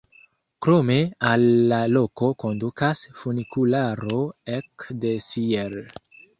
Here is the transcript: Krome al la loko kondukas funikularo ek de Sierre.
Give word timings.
Krome 0.67 0.95
al 1.31 1.45
la 1.73 1.79
loko 1.91 2.31
kondukas 2.45 3.03
funikularo 3.21 4.25
ek 4.59 4.91
de 5.07 5.17
Sierre. 5.31 5.89